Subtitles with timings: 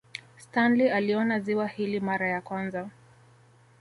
[0.37, 2.89] Stanley aliona ziwa hili mara ya kwanza